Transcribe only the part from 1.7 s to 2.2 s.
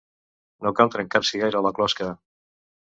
closca.